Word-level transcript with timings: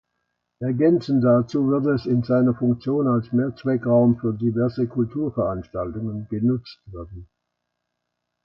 Ergänzend 0.61 1.23
dazu 1.23 1.67
wird 1.67 1.85
es 1.85 2.07
in 2.07 2.23
seiner 2.23 2.55
Funktion 2.55 3.07
als 3.07 3.31
Mehrzweckraum 3.33 4.17
für 4.17 4.33
diverse 4.33 4.87
Kulturveranstaltungen 4.87 6.27
genutzt 6.27 6.81
werden. 6.87 7.27